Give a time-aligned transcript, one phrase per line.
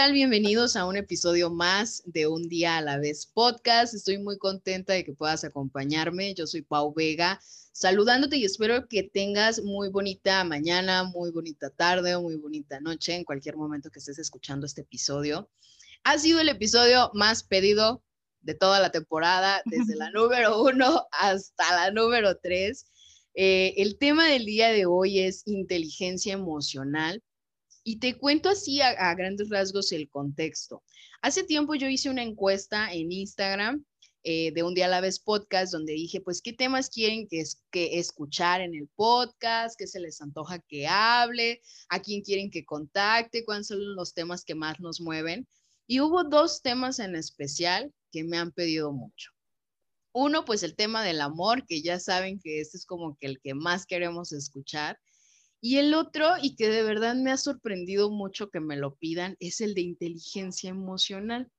[0.00, 3.92] Bienvenidos a un episodio más de Un día a la vez podcast.
[3.92, 6.32] Estoy muy contenta de que puedas acompañarme.
[6.34, 7.40] Yo soy Pau Vega,
[7.72, 13.16] saludándote y espero que tengas muy bonita mañana, muy bonita tarde o muy bonita noche
[13.16, 15.50] en cualquier momento que estés escuchando este episodio.
[16.04, 18.02] Ha sido el episodio más pedido
[18.40, 22.86] de toda la temporada, desde la número uno hasta la número tres.
[23.34, 27.22] Eh, el tema del día de hoy es inteligencia emocional
[27.88, 30.82] y te cuento así a, grandes rasgos el contexto.
[31.22, 33.82] Hace tiempo yo hice una encuesta en Instagram
[34.24, 37.42] eh, de un día a la vez podcast donde dije, pues, ¿qué temas quieren que,
[37.70, 39.74] que escuchar en el podcast?
[39.78, 41.62] ¿Qué se les antoja que hable?
[41.88, 43.42] ¿A quién quieren que contacte?
[43.46, 45.48] ¿Cuáles son los temas que más nos mueven?
[45.86, 49.30] Y hubo dos temas en especial que me han pedido mucho.
[50.12, 53.40] Uno, pues el tema del amor, que ya saben que este es como que el
[53.40, 55.00] que más queremos escuchar.
[55.60, 59.36] Y el otro, y que de verdad me ha sorprendido mucho que me lo pidan,
[59.40, 61.50] es el de inteligencia emocional.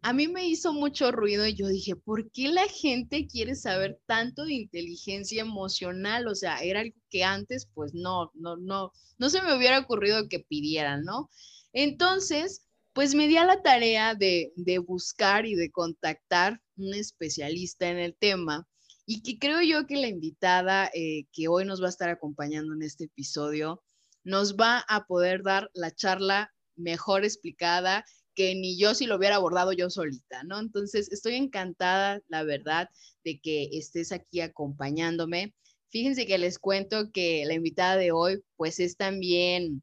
[0.00, 4.00] A mí me hizo mucho ruido y yo dije, ¿por qué la gente quiere saber
[4.06, 6.28] tanto de inteligencia emocional?
[6.28, 10.28] O sea, era algo que antes, pues no, no, no, no se me hubiera ocurrido
[10.28, 11.28] que pidieran, ¿no?
[11.72, 17.88] Entonces, pues me di a la tarea de, de buscar y de contactar un especialista
[17.88, 18.68] en el tema
[19.06, 22.74] y que creo yo que la invitada eh, que hoy nos va a estar acompañando
[22.74, 23.82] en este episodio
[24.24, 29.36] nos va a poder dar la charla mejor explicada que ni yo si lo hubiera
[29.36, 30.58] abordado yo solita, ¿no?
[30.58, 32.88] Entonces, estoy encantada, la verdad,
[33.24, 35.54] de que estés aquí acompañándome.
[35.90, 39.82] Fíjense que les cuento que la invitada de hoy, pues es también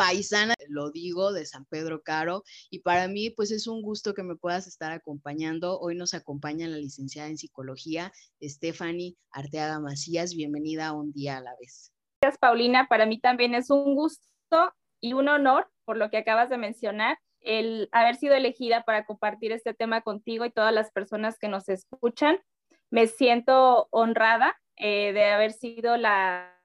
[0.00, 2.42] paisana, lo digo, de San Pedro Caro.
[2.70, 5.78] Y para mí, pues es un gusto que me puedas estar acompañando.
[5.78, 8.10] Hoy nos acompaña la licenciada en psicología,
[8.42, 10.34] Stephanie Arteaga Macías.
[10.34, 11.92] Bienvenida a un día a la vez.
[12.22, 12.86] Gracias, Paulina.
[12.88, 14.72] Para mí también es un gusto
[15.02, 19.52] y un honor por lo que acabas de mencionar el haber sido elegida para compartir
[19.52, 22.38] este tema contigo y todas las personas que nos escuchan.
[22.88, 26.56] Me siento honrada eh, de haber sido la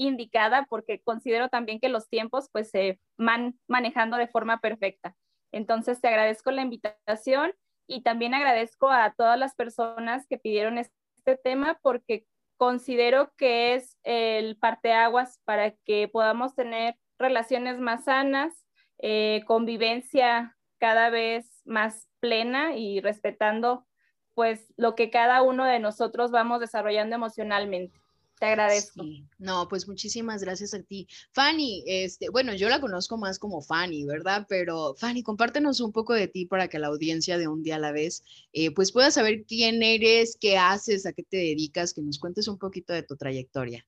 [0.00, 5.14] indicada porque considero también que los tiempos pues se van manejando de forma perfecta.
[5.52, 7.52] Entonces te agradezco la invitación
[7.86, 12.24] y también agradezco a todas las personas que pidieron este tema porque
[12.56, 18.64] considero que es el parteaguas para que podamos tener relaciones más sanas,
[18.98, 23.86] eh, convivencia cada vez más plena y respetando
[24.34, 28.00] pues lo que cada uno de nosotros vamos desarrollando emocionalmente.
[28.40, 29.04] Te agradezco.
[29.38, 31.06] No, pues muchísimas gracias a ti.
[31.32, 34.46] Fanny, este, bueno, yo la conozco más como Fanny, ¿verdad?
[34.48, 37.78] Pero Fanny, compártenos un poco de ti para que la audiencia de un día a
[37.78, 38.24] la vez,
[38.54, 42.48] eh, pues pueda saber quién eres, qué haces, a qué te dedicas, que nos cuentes
[42.48, 43.86] un poquito de tu trayectoria.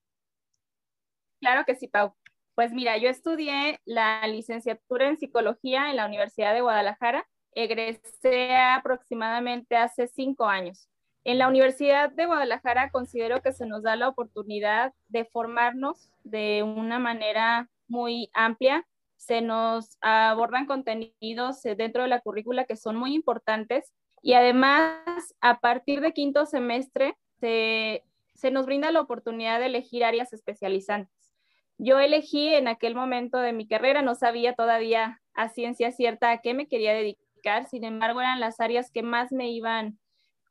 [1.41, 2.15] Claro que sí, Pau.
[2.55, 7.27] Pues mira, yo estudié la licenciatura en psicología en la Universidad de Guadalajara.
[7.53, 10.91] Egresé aproximadamente hace cinco años.
[11.25, 16.65] En la Universidad de Guadalajara considero que se nos da la oportunidad de formarnos de
[16.65, 18.84] una manera muy amplia.
[19.16, 25.61] Se nos abordan contenidos dentro de la currícula que son muy importantes y además a
[25.61, 28.03] partir de quinto semestre se,
[28.34, 31.32] se nos brinda la oportunidad de elegir áreas especializantes.
[31.78, 36.38] Yo elegí en aquel momento de mi carrera, no sabía todavía a ciencia cierta a
[36.38, 39.99] qué me quería dedicar, sin embargo eran las áreas que más me iban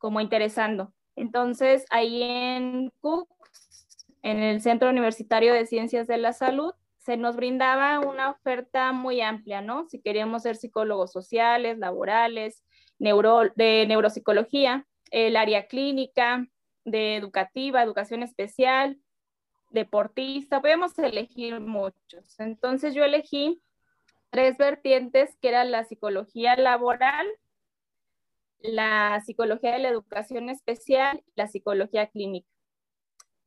[0.01, 0.91] como interesando.
[1.15, 7.35] Entonces, ahí en CUCS, en el Centro Universitario de Ciencias de la Salud, se nos
[7.35, 9.87] brindaba una oferta muy amplia, ¿no?
[9.87, 12.63] Si queríamos ser psicólogos sociales, laborales,
[12.97, 16.47] neuro, de neuropsicología, el área clínica,
[16.83, 18.97] de educativa, educación especial,
[19.69, 22.39] deportista, podemos elegir muchos.
[22.39, 23.61] Entonces yo elegí
[24.31, 27.27] tres vertientes que eran la psicología laboral,
[28.63, 32.47] la psicología de la educación especial y la psicología clínica.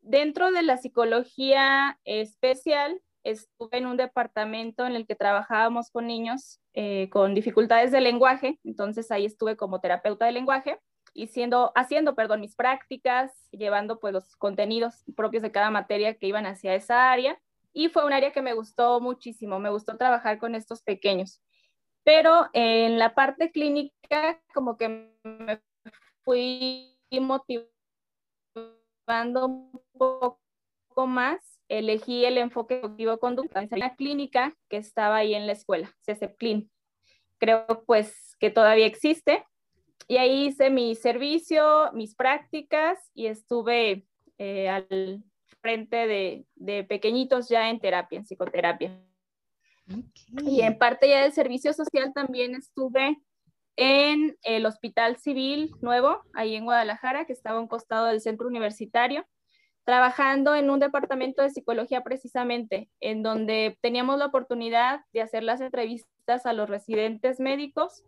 [0.00, 6.60] Dentro de la psicología especial, estuve en un departamento en el que trabajábamos con niños
[6.74, 10.78] eh, con dificultades de lenguaje, entonces ahí estuve como terapeuta de lenguaje
[11.14, 16.26] y siendo, haciendo, perdón, mis prácticas, llevando pues los contenidos propios de cada materia que
[16.26, 17.40] iban hacia esa área
[17.72, 21.40] y fue un área que me gustó muchísimo, me gustó trabajar con estos pequeños
[22.04, 25.60] pero en la parte clínica como que me
[26.22, 27.70] fui motivando
[29.46, 30.38] un poco
[31.06, 36.70] más, elegí el enfoque cognitivo-conducta en la clínica que estaba ahí en la escuela, CCPCLIN.
[37.38, 39.44] Creo pues que todavía existe.
[40.06, 44.06] Y ahí hice mi servicio, mis prácticas y estuve
[44.36, 45.24] eh, al
[45.62, 49.00] frente de, de, pequeñitos ya en terapia, en psicoterapia.
[50.44, 53.18] Y en parte ya de servicio social también estuve
[53.76, 58.46] en el Hospital Civil Nuevo, ahí en Guadalajara, que estaba a un costado del centro
[58.46, 59.26] universitario,
[59.84, 65.60] trabajando en un departamento de psicología precisamente, en donde teníamos la oportunidad de hacer las
[65.60, 68.04] entrevistas a los residentes médicos,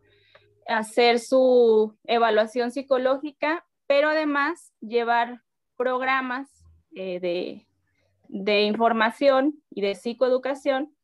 [0.66, 5.42] hacer su evaluación psicológica, pero además llevar
[5.76, 6.48] programas
[6.94, 7.66] eh, de,
[8.28, 10.95] de información y de psicoeducación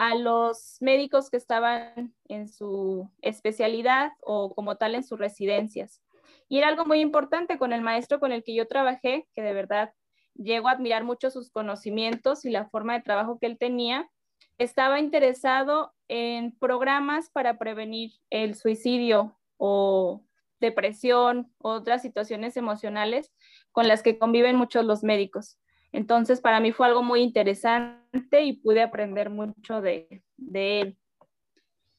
[0.00, 6.00] a los médicos que estaban en su especialidad o como tal en sus residencias.
[6.48, 9.52] Y era algo muy importante con el maestro con el que yo trabajé, que de
[9.52, 9.92] verdad
[10.34, 14.08] llego a admirar mucho sus conocimientos y la forma de trabajo que él tenía.
[14.56, 20.24] Estaba interesado en programas para prevenir el suicidio o
[20.60, 23.30] depresión, otras situaciones emocionales
[23.70, 25.58] con las que conviven muchos los médicos.
[25.92, 30.22] Entonces, para mí fue algo muy interesante y pude aprender mucho de,
[30.52, 30.96] él.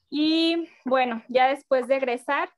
[0.09, 2.49] Y bueno, ya después de egresar,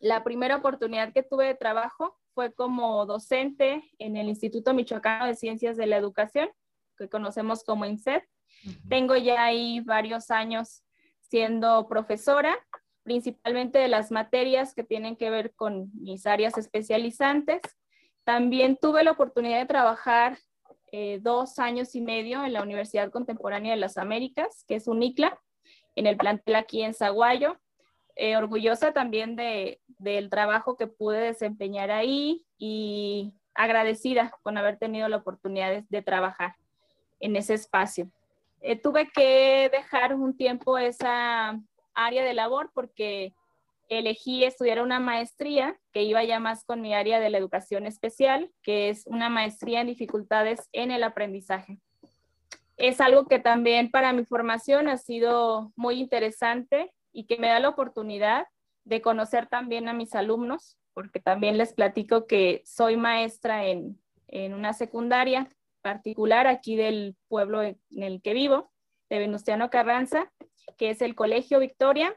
[0.00, 5.34] la primera oportunidad que tuve de trabajo fue como docente en el Instituto Michoacano de
[5.34, 6.48] Ciencias de la Educación,
[6.96, 8.24] que conocemos como INSET.
[8.88, 10.84] Tengo ya ahí varios años
[11.20, 12.56] siendo profesora,
[13.02, 17.60] principalmente de las materias que tienen que ver con mis áreas especializantes.
[18.24, 20.38] También tuve la oportunidad de trabajar
[20.92, 25.40] eh, dos años y medio en la Universidad Contemporánea de las Américas, que es UNICLA,
[25.96, 27.58] en el plantel aquí en Zaguayo.
[28.16, 35.08] Eh, orgullosa también de, del trabajo que pude desempeñar ahí y agradecida con haber tenido
[35.08, 36.56] la oportunidad de, trabajar
[37.20, 38.10] en ese espacio.
[38.60, 41.58] Eh, tuve que dejar un tiempo esa
[41.94, 43.32] área de labor porque
[43.90, 48.50] elegí estudiar una maestría que iba ya más con mi área de la educación especial,
[48.62, 51.78] que es una maestría en dificultades en el aprendizaje.
[52.76, 57.60] Es algo que también para mi formación ha sido muy interesante y que me da
[57.60, 58.46] la oportunidad
[58.84, 64.54] de conocer también a mis alumnos, porque también les platico que soy maestra en, en
[64.54, 65.48] una secundaria
[65.82, 68.70] particular aquí del pueblo en el que vivo,
[69.10, 70.32] de Venustiano Carranza,
[70.76, 72.16] que es el Colegio Victoria,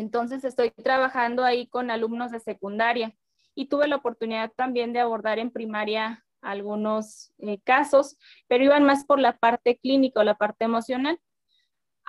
[0.00, 3.14] entonces estoy trabajando ahí con alumnos de secundaria
[3.54, 8.16] y tuve la oportunidad también de abordar en primaria algunos eh, casos,
[8.46, 11.18] pero iban más por la parte clínica o la parte emocional.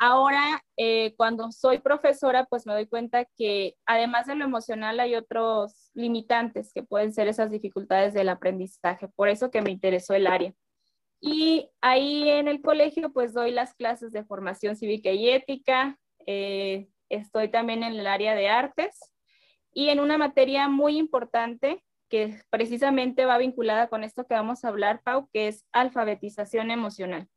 [0.02, 5.16] Ahora, eh, cuando soy profesora, pues me doy cuenta que además de lo emocional hay
[5.16, 9.10] otros limitantes que pueden ser esas dificultades del aprendizaje.
[9.10, 10.54] Por eso que me interesó el área.
[11.20, 16.88] Y ahí en el colegio, pues doy las clases de formación cívica y ética, eh,
[17.10, 19.00] estoy también en el área de artes
[19.74, 24.70] y en una materia muy importante que precisamente va vinculada con esto que vamos a
[24.70, 27.28] hablar, Pau, que es alfabetización emocional.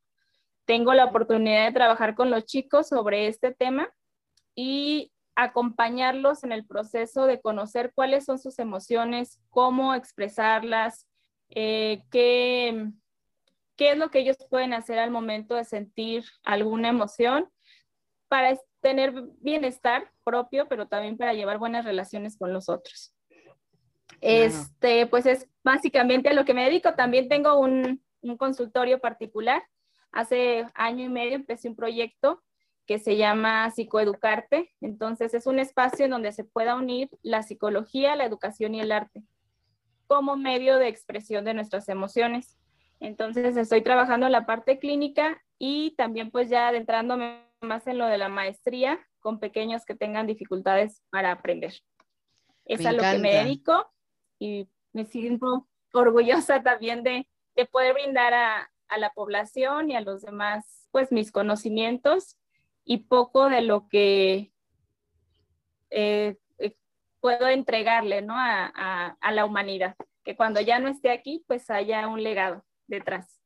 [0.64, 3.92] Tengo la oportunidad de trabajar con los chicos sobre este tema
[4.54, 11.06] y acompañarlos en el proceso de conocer cuáles son sus emociones, cómo expresarlas,
[11.50, 12.90] eh, qué,
[13.76, 17.48] qué es lo que ellos pueden hacer al momento de sentir alguna emoción
[18.28, 18.50] para
[18.82, 23.14] tener bienestar propio, pero también para llevar buenas relaciones con los otros.
[24.20, 26.92] Este, pues es básicamente a lo que me dedico.
[26.94, 29.62] También tengo un, un consultorio particular.
[30.10, 32.42] Hace año y medio empecé un proyecto
[32.86, 34.70] que se llama Psicoeducarte.
[34.80, 38.92] Entonces es un espacio en donde se pueda unir la psicología, la educación y el
[38.92, 39.22] arte
[40.12, 42.58] como medio de expresión de nuestras emociones.
[43.00, 48.06] Entonces estoy trabajando en la parte clínica y también pues ya adentrándome más en lo
[48.06, 51.74] de la maestría con pequeños que tengan dificultades para aprender.
[52.64, 53.90] Es a lo que me dedico
[54.38, 60.00] y me siento orgullosa también de, de poder brindar a, a, la población y a
[60.00, 62.36] los demás pues mis conocimientos
[62.84, 64.52] y poco de lo que
[65.90, 66.76] eh, eh,
[67.20, 68.34] puedo entregarle ¿no?
[68.36, 72.64] a, a, a la humanidad, que cuando ya no esté aquí pues haya un legado
[72.86, 73.41] detrás.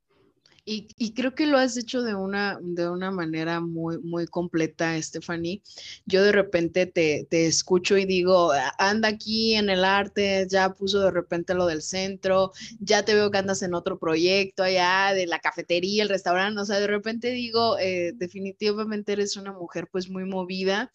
[0.68, 5.62] Y, creo que lo has hecho de una, de una manera muy, muy completa, Stephanie.
[6.06, 10.98] Yo de repente te, te, escucho y digo, anda aquí en el arte, ya puso
[11.00, 15.28] de repente lo del centro, ya te veo que andas en otro proyecto allá de
[15.28, 20.10] la cafetería, el restaurante, o sea, de repente digo, eh, definitivamente eres una mujer pues
[20.10, 20.92] muy movida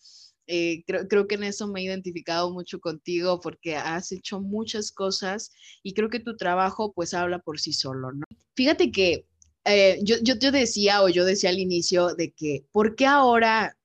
[0.47, 4.91] Eh, creo, creo, que en eso me he identificado mucho contigo porque has hecho muchas
[4.91, 5.51] cosas
[5.83, 8.25] y creo que tu trabajo pues habla por sí solo, ¿no?
[8.55, 9.25] Fíjate que
[9.65, 13.75] eh, yo, yo te decía o yo decía al inicio de que, ¿por qué ahora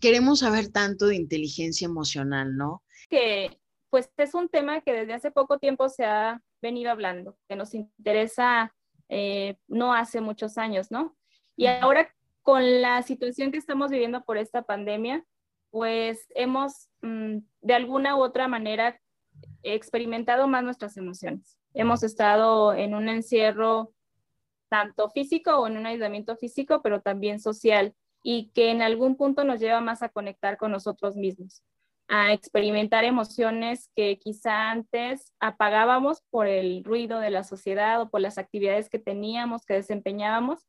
[0.00, 2.82] queremos saber tanto de inteligencia emocional, no?
[3.08, 3.58] Que
[3.90, 7.74] pues es un tema que desde hace poco tiempo se ha venido hablando, que nos
[7.74, 8.74] interesa
[9.08, 11.16] eh, no hace muchos años, ¿no?
[11.56, 15.24] Y ahora con la situación que estamos viviendo por esta pandemia,
[15.70, 19.00] pues hemos mm, de alguna u otra manera
[19.62, 21.58] experimentado más nuestras emociones.
[21.74, 23.92] Hemos estado en un encierro
[24.68, 29.44] tanto físico o en un aislamiento físico, pero también social, y que en algún punto
[29.44, 31.62] nos lleva más a conectar con nosotros mismos
[32.08, 38.22] a experimentar emociones que quizá antes apagábamos por el ruido de la sociedad o por
[38.22, 40.66] las actividades que teníamos, que desempeñábamos,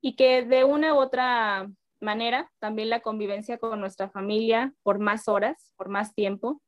[0.00, 5.28] y que de una u otra manera, también la convivencia con nuestra familia por más
[5.28, 6.62] horas, por más tiempo,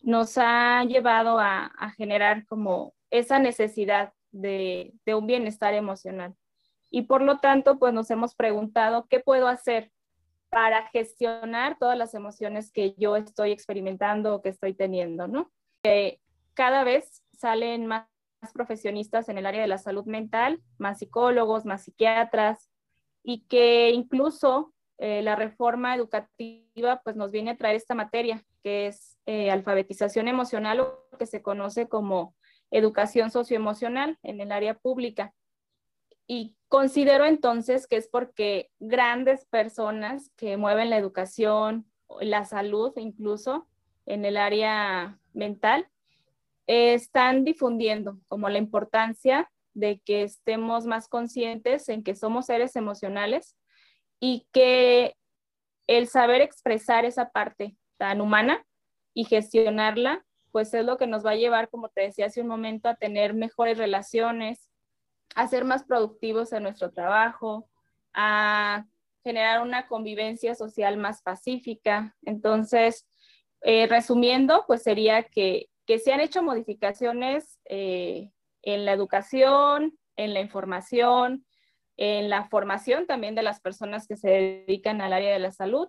[0.00, 6.34] nos ha llevado a, generar como esa necesidad de, un bienestar emocional.
[6.90, 9.90] Y por lo tanto, pues nos hemos preguntado, ¿qué puedo hacer
[10.50, 15.50] para gestionar todas las emociones que yo estoy experimentando o que estoy teniendo, ¿no?
[16.54, 18.08] cada vez salen más
[18.52, 22.68] profesionistas en el área de la salud mental, más psicólogos, más psiquiatras,
[23.22, 28.88] y que incluso eh, la reforma educativa pues nos viene a traer esta materia, que
[28.88, 32.34] es eh, alfabetización emocional o que se conoce como
[32.70, 35.34] educación socioemocional en el área pública.
[36.26, 41.86] Y considero entonces que es porque grandes personas que mueven la educación,
[42.20, 43.66] la salud incluso
[44.06, 45.88] en el área mental,
[46.66, 53.56] están difundiendo como la importancia de que estemos más conscientes en que somos seres emocionales
[54.20, 55.14] y que
[55.86, 58.64] el saber expresar esa parte tan humana
[59.14, 60.24] y gestionarla,
[60.58, 62.96] pues es lo que nos va a llevar, como te decía hace un momento, a
[62.96, 64.68] tener mejores relaciones,
[65.36, 67.70] a ser más productivos en nuestro trabajo,
[68.12, 68.84] a
[69.22, 72.16] generar una convivencia social más pacífica.
[72.24, 73.06] Entonces,
[73.60, 80.40] eh, resumiendo, pues sería que, se han hecho modificaciones eh, en la educación, en la
[80.40, 81.46] información,
[81.96, 85.88] en la formación también de las personas que se dedican al área de la salud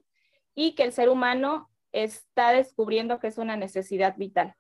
[0.54, 4.54] y que el ser humano está descubriendo que es una necesidad vital,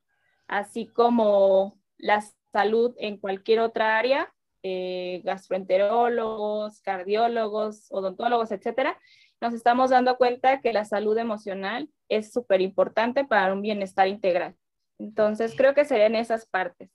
[0.49, 8.99] así como la salud en cualquier otra área, eh, gastroenterólogos, cardiólogos, odontólogos, etcétera,
[9.39, 14.55] nos estamos dando cuenta que la salud emocional es súper importante para un bienestar integral.
[14.97, 16.89] Entonces, creo que serían esas partes.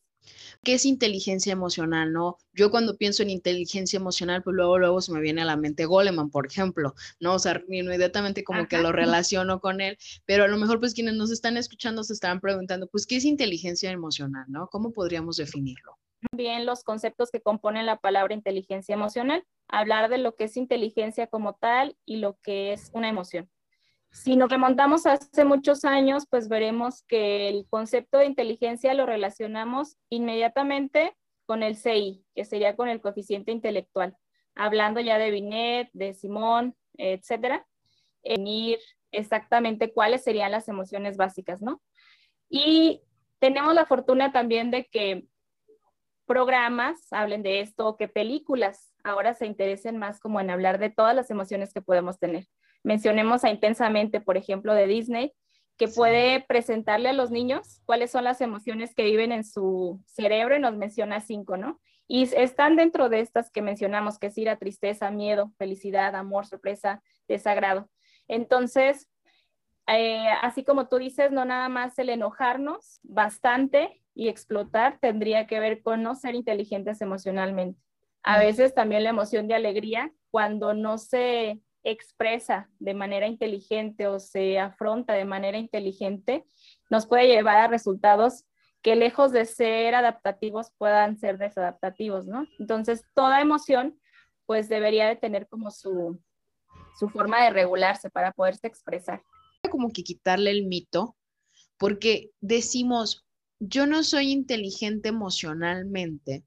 [0.62, 2.38] ¿Qué es inteligencia emocional, no?
[2.52, 5.84] Yo cuando pienso en inteligencia emocional, pues luego, luego se me viene a la mente
[5.84, 7.34] Goleman, por ejemplo, ¿no?
[7.34, 11.14] O sea, inmediatamente como que lo relaciono con él, pero a lo mejor pues quienes
[11.14, 14.68] nos están escuchando se están preguntando, pues, ¿qué es inteligencia emocional, no?
[14.68, 15.98] ¿Cómo podríamos definirlo?
[16.32, 21.26] Bien, los conceptos que componen la palabra inteligencia emocional, hablar de lo que es inteligencia
[21.26, 23.50] como tal y lo que es una emoción.
[24.14, 29.97] Si nos remontamos hace muchos años, pues veremos que el concepto de inteligencia lo relacionamos
[30.09, 31.16] inmediatamente
[31.47, 34.16] con el CI, que sería con el coeficiente intelectual,
[34.54, 37.66] hablando ya de Binet, de Simón, etcétera,
[38.23, 38.78] en ir
[39.11, 41.83] exactamente cuáles serían las emociones básicas, ¿no?
[42.49, 43.02] Y
[43.40, 45.26] tenemos la fortuna también de que
[46.25, 51.16] programas hablen de esto, que películas ahora se interesen más como en hablar de todas
[51.16, 52.47] las emociones que podemos tener.
[52.84, 55.32] Mencionemos a Intensamente, por ejemplo, de Disney,
[55.76, 60.56] que puede presentarle a los niños cuáles son las emociones que viven en su cerebro
[60.56, 61.80] y nos menciona cinco, ¿no?
[62.06, 67.02] Y están dentro de estas que mencionamos, que es ira, tristeza, miedo, felicidad, amor, sorpresa,
[67.26, 67.88] desagrado.
[68.28, 69.10] Entonces,
[69.86, 75.60] eh, así como tú dices, no nada más el enojarnos bastante y explotar tendría que
[75.60, 77.80] ver con no ser inteligentes emocionalmente.
[78.22, 84.18] A veces también la emoción de alegría, cuando no se expresa de manera inteligente o
[84.18, 86.44] se afronta de manera inteligente,
[86.90, 88.44] nos puede llevar a resultados
[88.82, 92.46] que lejos de ser adaptativos puedan ser desadaptativos, ¿no?
[92.58, 93.98] Entonces, toda emoción
[94.46, 96.20] pues debería de tener como su,
[96.98, 99.22] su forma de regularse para poderse expresar.
[99.70, 101.16] Como que quitarle el mito,
[101.78, 103.26] porque decimos,
[103.58, 106.44] yo no soy inteligente emocionalmente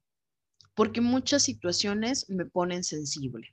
[0.74, 3.48] porque muchas situaciones me ponen sensible,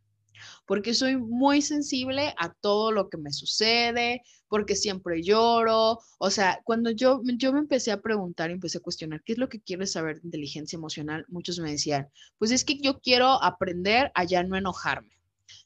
[0.66, 6.00] porque soy muy sensible a todo lo que me sucede, porque siempre lloro.
[6.20, 9.40] O sea, cuando yo, yo me empecé a preguntar y empecé a cuestionar qué es
[9.40, 13.42] lo que quieres saber de inteligencia emocional, muchos me decían, pues es que yo quiero
[13.44, 15.18] aprender a ya no enojarme,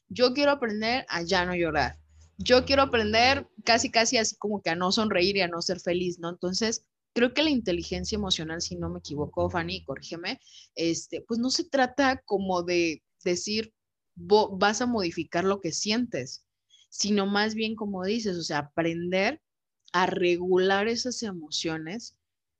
[0.08, 1.98] yo quiero aprender a ya no llorar,
[2.38, 5.80] yo quiero aprender casi, casi así como que a no sonreír y a no ser
[5.80, 6.30] feliz, ¿no?
[6.30, 10.40] Entonces, creo que la inteligencia emocional, si no me equivoco, Fanny, corrígeme,
[10.74, 13.72] este, pues no se trata como de decir,
[14.14, 16.44] vas a modificar lo que sientes,
[16.88, 19.40] sino más bien como dices, o sea, aprender
[19.92, 22.16] a regular esas emociones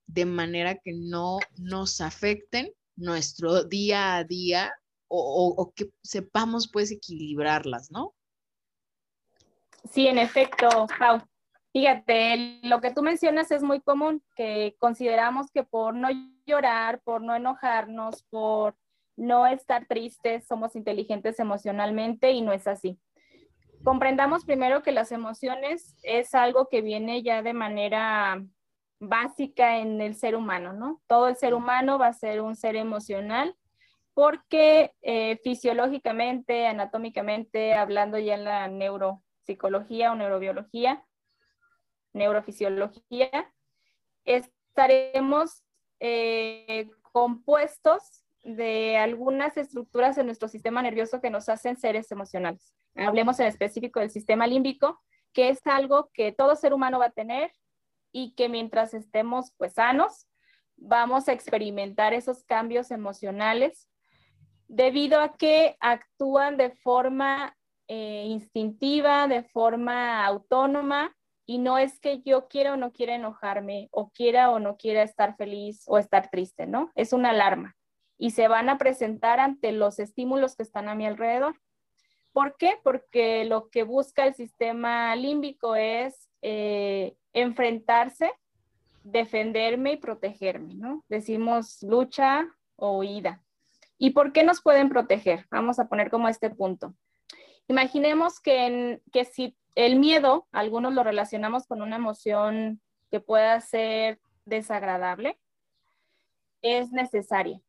[0.06, 4.72] de manera que no nos afecten nuestro día a día
[5.12, 8.14] o, que sepamos pues equilibrarlas, ¿no?
[9.90, 11.20] Sí, en efecto, Pau.
[11.72, 16.08] Fíjate, lo que tú mencionas es muy común, que consideramos que por no
[16.46, 18.76] llorar, por no enojarnos, por
[19.20, 22.98] no estar tristes, somos inteligentes emocionalmente y no es así.
[23.84, 28.42] Comprendamos primero que las emociones es algo que viene ya de manera
[28.98, 31.02] básica en el ser humano, ¿no?
[31.06, 33.54] Todo el ser humano va a ser un ser emocional
[34.14, 41.04] porque eh, fisiológicamente, anatómicamente, hablando ya en la neuro, psicología o neurobiología,
[42.12, 43.52] neurofisiología,
[44.24, 45.62] estaremos
[46.00, 52.74] eh, compuestos de algunas estructuras en nuestro sistema nervioso que nos hacen seres emocionales.
[52.94, 55.00] Hablemos en específico del sistema límbico,
[55.32, 57.52] que es algo que todo ser humano va a tener
[58.12, 60.26] y que mientras estemos pues sanos,
[60.76, 63.88] vamos a experimentar esos cambios emocionales
[64.66, 67.56] debido a que actúan de forma
[67.88, 73.88] eh, instintiva, de forma autónoma, y no es que yo quiera o no quiera enojarme,
[73.90, 76.92] o quiera o no quiera estar feliz o estar triste, ¿no?
[76.94, 77.76] Es una alarma
[78.20, 81.58] y se van a presentar ante los estímulos que están a mi alrededor.
[82.32, 82.78] ¿Por qué?
[82.84, 88.30] Porque lo que busca el sistema límbico es eh, enfrentarse,
[89.04, 91.02] defenderme y protegerme, ¿no?
[91.08, 92.46] Decimos lucha
[92.76, 93.42] o huida.
[93.96, 95.46] ¿Y por qué nos pueden proteger?
[95.50, 96.94] Vamos a poner como este punto.
[97.68, 104.20] Imaginemos que, que si el miedo, algunos lo relacionamos con una emoción que pueda ser
[104.44, 105.38] desagradable,
[106.60, 107.62] es necesaria.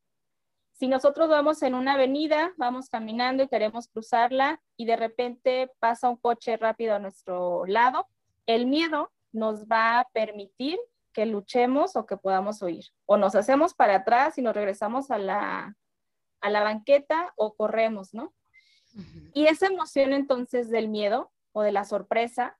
[0.82, 6.10] Si nosotros vamos en una avenida, vamos caminando y queremos cruzarla y de repente pasa
[6.10, 8.08] un coche rápido a nuestro lado,
[8.48, 10.80] el miedo nos va a permitir
[11.13, 12.86] que luchemos o que podamos huir.
[13.06, 15.78] O nos hacemos para atrás y nos regresamos a la,
[16.41, 18.34] a la banqueta o corremos, ¿no?
[19.36, 22.58] Y esa emoción entonces del miedo o de la sorpresa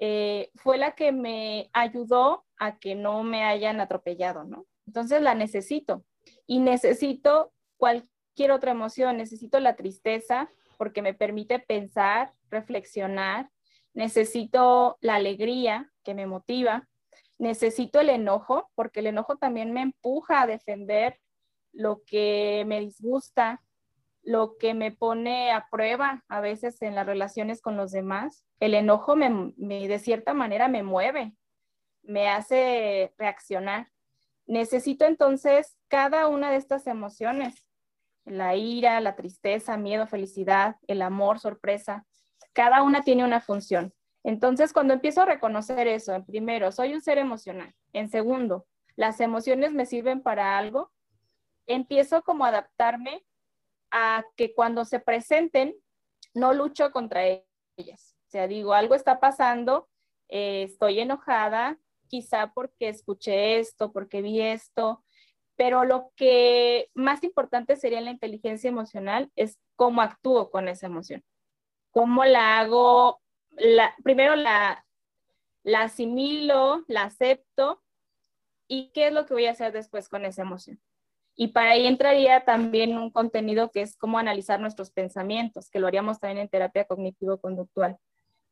[0.00, 4.66] eh, fue la que me ayudó a que no me hayan atropellado, ¿no?
[4.84, 6.02] Entonces la necesito
[6.46, 13.50] y necesito cualquier otra emoción, necesito la tristeza porque me permite pensar, reflexionar,
[13.94, 16.88] necesito la alegría que me motiva,
[17.38, 21.18] necesito el enojo porque el enojo también me empuja a defender
[21.72, 23.62] lo que me disgusta,
[24.22, 28.44] lo que me pone a prueba a veces en las relaciones con los demás.
[28.60, 31.34] El enojo me, de cierta manera me mueve,
[32.02, 33.90] me hace reaccionar.
[34.46, 37.66] Necesito entonces cada una de estas emociones,
[38.24, 42.06] la ira, la tristeza, miedo, felicidad, el amor, sorpresa,
[42.54, 43.92] cada una tiene una función.
[44.24, 47.74] Entonces, cuando empiezo a reconocer eso, en primero, soy un ser emocional.
[47.92, 50.90] En segundo, las emociones me sirven para algo,
[51.66, 53.22] empiezo como a adaptarme
[53.90, 55.74] a que cuando se presenten,
[56.32, 58.16] no lucho contra ellas.
[58.28, 59.90] O sea, digo, algo está pasando,
[60.30, 61.78] eh, estoy enojada,
[62.08, 65.04] quizá porque escuché esto, porque vi esto,
[65.56, 71.22] pero lo que más importante sería la inteligencia emocional es cómo actúo con esa emoción.
[71.90, 74.84] Cómo la hago, la, primero la,
[75.62, 77.82] la asimilo, la acepto
[78.66, 80.80] y qué es lo que voy a hacer después con esa emoción.
[81.34, 85.86] Y para ahí entraría también un contenido que es cómo analizar nuestros pensamientos, que lo
[85.86, 87.96] haríamos también en terapia cognitivo-conductual.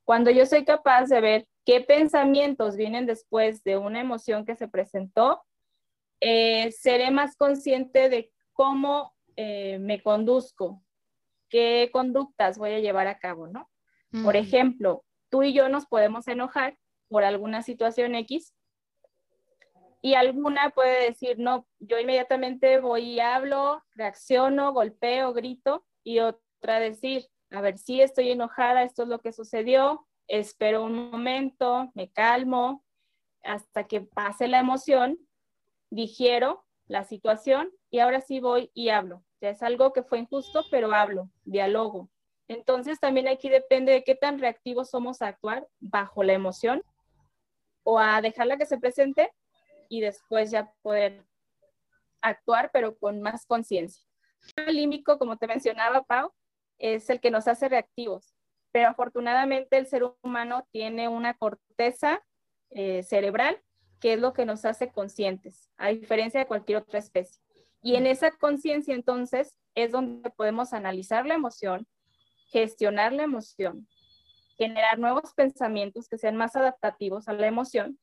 [0.05, 4.67] Cuando yo soy capaz de ver qué pensamientos vienen después de una emoción que se
[4.67, 5.43] presentó,
[6.21, 10.83] eh, seré más consciente de cómo eh, me conduzco,
[11.49, 13.71] qué conductas voy a llevar a cabo, ¿no?
[14.25, 16.77] Por ejemplo, tú y yo nos podemos enojar
[17.09, 18.53] por alguna situación X
[20.03, 26.81] y alguna puede decir, no, yo inmediatamente voy y hablo, reacciono, golpeo, grito, y otra
[26.81, 32.11] decir, a ver, si estoy enojada, esto es lo que sucedió, espero un momento, me
[32.11, 32.85] calmo,
[33.43, 35.19] hasta que pase la emoción,
[35.90, 39.22] digiero la situación y ahora sí voy y hablo.
[39.40, 42.11] Ya es algo que fue injusto, pero hablo, dialogo.
[42.48, 46.83] Entonces también aquí depende de qué tan reactivos somos a actuar bajo la emoción
[47.85, 49.33] o a dejarla que se presente
[49.88, 51.24] y después ya poder
[52.20, 54.05] actuar, pero con más conciencia.
[54.57, 56.33] El límbico, como te mencionaba, Pau,
[56.79, 58.35] es el que nos hace reactivos.
[58.72, 62.22] pero afortunadamente el ser humano tiene una corteza
[62.70, 63.61] eh, cerebral
[64.01, 67.43] que es lo que nos hace conscientes, a diferencia de cualquier otra especie.
[67.83, 71.87] Y en esa conciencia entonces es donde podemos analizar la emoción,
[72.49, 73.87] gestionar la emoción,
[74.57, 77.99] generar nuevos pensamientos que sean más adaptativos a la emoción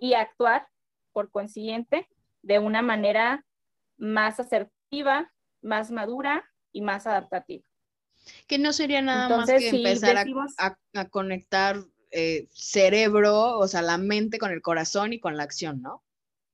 [0.00, 0.68] y actuar,
[1.12, 2.08] por consiguiente,
[2.42, 3.44] de una manera
[3.96, 5.32] más asertiva,
[5.62, 7.64] más madura y más adaptativa.
[8.46, 10.26] Que no sería nada más que empezar
[10.58, 11.76] a, conectar
[12.10, 16.02] eh, cerebro, o sea, la mente con el corazón y con la acción, ¿no?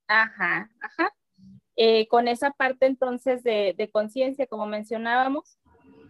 [0.08, 1.14] Ajá, ajá.
[1.76, 5.58] Eh, con esa parte entonces de, de conciencia, como mencionábamos,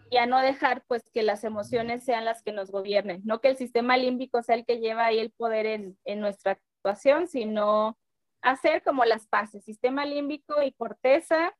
[0.09, 3.47] y a no dejar pues que las emociones sean las que nos gobiernen, no que
[3.47, 7.97] el sistema límbico sea el que lleva ahí el poder en, en nuestra actuación, sino
[8.43, 11.55] hacer como las paces, sistema límbico y corteza,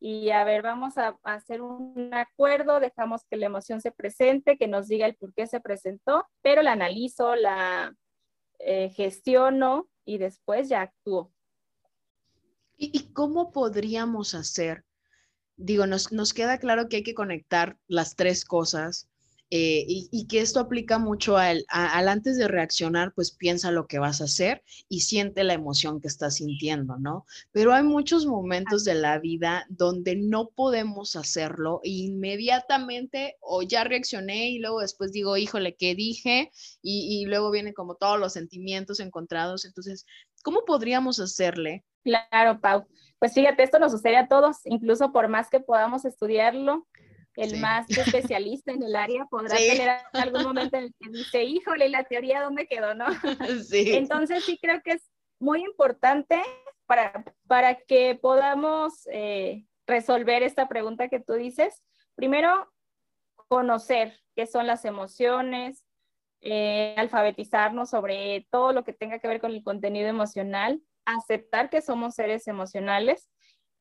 [0.00, 4.68] y a ver, vamos a, hacer un acuerdo, dejamos que la emoción se presente, que
[4.68, 7.94] nos diga el por qué se presentó, pero la analizo, la
[8.60, 11.32] eh, gestiono y después ya actúo.
[12.76, 14.84] ¿Y, cómo podríamos hacer?
[15.56, 19.08] Digo, nos, nos queda claro que hay que conectar las tres cosas,
[19.50, 24.20] eh, y, que esto aplica mucho al, antes de reaccionar, pues piensa lo que vas
[24.20, 27.24] a hacer y siente la emoción que estás sintiendo, ¿no?
[27.50, 33.84] Pero hay muchos momentos de la vida donde no podemos hacerlo e inmediatamente o ya
[33.84, 36.50] reaccioné y luego después digo, híjole, ¿qué dije?
[36.82, 39.64] Y, y luego vienen como todos los sentimientos encontrados.
[39.64, 40.04] Entonces,
[40.42, 41.84] ¿cómo podríamos hacerle?
[42.04, 42.86] Claro, Pau.
[43.18, 46.86] Pues fíjate, esto nos sucede a todos, incluso por más que podamos estudiarlo,
[47.38, 51.88] el más especialista en el área podrá tener algún momento en el que dice, híjole,
[51.88, 53.06] la teoría dónde quedó, ¿no?
[53.64, 53.94] Sí.
[53.94, 56.42] Entonces sí creo que es muy importante
[56.86, 61.84] para, para que podamos eh, resolver esta pregunta que tú dices.
[62.16, 62.72] Primero,
[63.46, 65.84] conocer qué son las emociones,
[66.40, 71.82] eh, alfabetizarnos sobre todo lo que tenga que ver con el contenido emocional, aceptar que
[71.82, 73.28] somos seres emocionales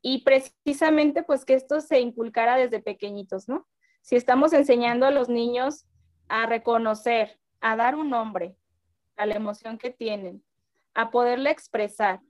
[0.10, 3.68] y precisamente pues que esto se inculcara desde pequeñitos, ¿no?
[4.00, 5.86] Si estamos enseñando a los niños
[6.30, 8.56] a reconocer, a dar un nombre
[9.18, 10.42] a la emoción que tienen,
[10.94, 12.22] a poderla expresar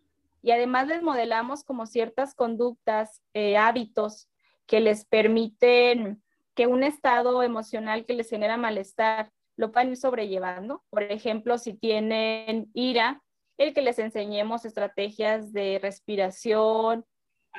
[0.42, 4.28] y además les modelamos como ciertas conductas, eh, hábitos
[4.66, 6.24] que les permiten
[6.56, 10.84] que un estado emocional que les genera malestar lo puedan ir sobrellevando.
[10.90, 13.22] Por ejemplo, si tienen ira,
[13.60, 17.06] el que les enseñemos estrategias de respiración,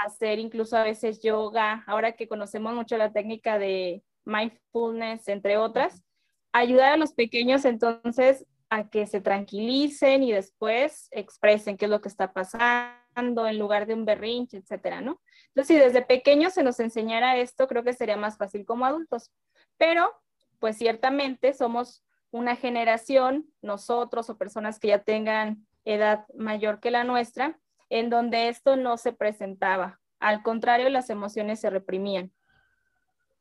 [0.04, 6.02] hacer incluso a veces yoga, ahora que conocemos mucho la técnica de mindfulness, entre otras,
[6.52, 12.00] ayudar a los pequeños entonces a que se tranquilicen y después expresen qué es lo
[12.00, 15.20] que está pasando en lugar de un berrinche, etcétera, ¿no?
[15.48, 19.32] Entonces, si desde pequeños se nos enseñara esto, creo que sería más fácil como adultos.
[19.78, 20.12] Pero,
[20.58, 27.04] pues ciertamente somos una generación, nosotros o personas que ya tengan edad mayor que la
[27.04, 27.58] nuestra,
[27.90, 30.00] en donde esto no se presentaba.
[30.20, 32.32] Al contrario, las emociones se reprimían.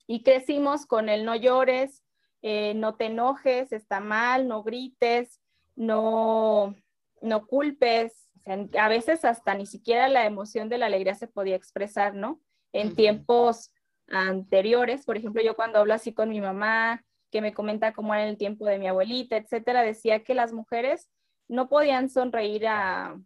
[0.06, 2.04] Y crecimos con el no llores,
[2.42, 5.42] eh, no te enojes, está mal, no grites,
[5.76, 6.76] no,
[7.22, 8.30] no culpes.
[8.78, 12.40] a veces hasta ni siquiera la emoción de la alegría se podía expresar, ¿no?
[12.72, 13.74] En tiempos
[14.08, 18.28] anteriores, por ejemplo, yo cuando hablo así con mi mamá, que me comenta cómo era
[18.28, 21.10] el tiempo de mi abuelita, etcétera, decía que las mujeres
[21.50, 23.20] no podían sonreír a,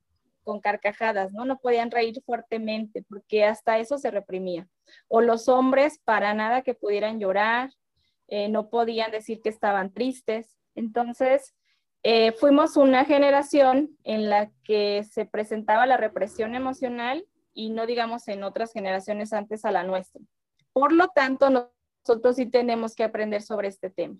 [0.44, 1.46] con carcajadas, ¿no?
[1.46, 4.68] No podían reír fuertemente porque hasta eso se reprimía.
[5.08, 7.72] O los hombres para nada que pudieran llorar,
[8.28, 10.58] eh, no podían decir que estaban tristes.
[10.76, 11.54] Entonces,
[12.04, 18.28] eh, fuimos una generación en la que se presentaba la represión emocional y no digamos
[18.28, 20.22] en otras generaciones antes a la nuestra.
[20.74, 24.16] Por lo tanto, nosotros sí tenemos que aprender sobre este tema.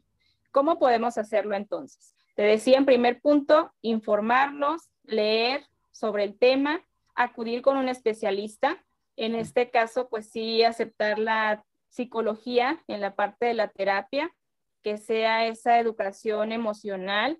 [0.52, 2.14] ¿Cómo podemos hacerlo entonces?
[2.36, 8.84] Te decía en primer punto, informarnos, leer, sobre el tema, acudir con un especialista.
[9.16, 14.34] En este caso, pues sí, aceptar la psicología en la parte de la terapia,
[14.82, 17.40] que sea esa educación emocional,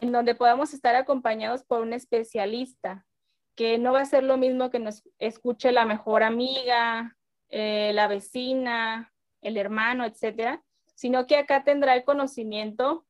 [0.00, 3.06] en donde podamos estar acompañados por un especialista,
[3.54, 7.16] que no va a ser lo mismo que nos escuche la mejor amiga,
[7.48, 10.62] eh, la vecina, el hermano, etcétera,
[10.94, 13.06] sino que acá tendrá el conocimiento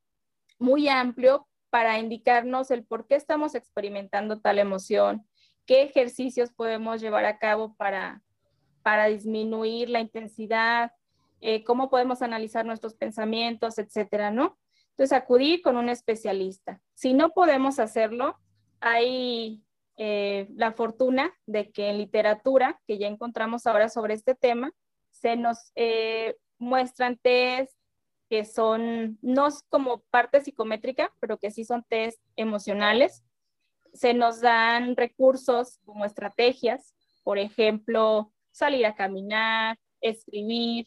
[0.58, 5.26] muy amplio para indicarnos el por qué estamos experimentando tal emoción,
[5.66, 8.22] qué ejercicios podemos llevar a cabo para,
[8.82, 10.92] para disminuir la intensidad,
[11.40, 14.58] eh, cómo podemos analizar nuestros pensamientos, etcétera, ¿no?
[14.90, 16.80] Entonces, acudir con un especialista.
[16.94, 18.38] Si no podemos hacerlo,
[18.80, 19.62] hay
[19.96, 24.72] eh, la fortuna de que en literatura, que ya encontramos ahora sobre este tema,
[25.10, 27.72] se nos eh, muestran test,
[28.30, 33.24] que son, no como parte psicométrica, pero que sí son test emocionales.
[33.92, 40.86] Se nos dan recursos como estrategias, por ejemplo, salir a caminar, escribir,